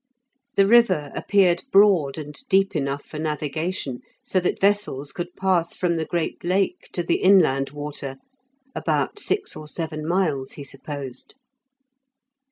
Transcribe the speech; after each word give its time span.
The 0.55 0.65
river 0.65 1.11
appeared 1.15 1.61
broad 1.71 2.17
and 2.17 2.33
deep 2.49 2.75
enough 2.75 3.05
for 3.05 3.19
navigation, 3.19 3.99
so 4.25 4.39
that 4.39 4.59
vessels 4.59 5.11
could 5.11 5.35
pass 5.35 5.75
from 5.75 5.97
the 5.97 6.05
great 6.05 6.43
Lake 6.43 6.89
to 6.93 7.03
the 7.03 7.17
inland 7.21 7.69
water; 7.69 8.15
about 8.73 9.19
six 9.19 9.55
or 9.55 9.67
seven 9.67 10.07
miles, 10.07 10.53
he 10.53 10.63
supposed. 10.63 11.35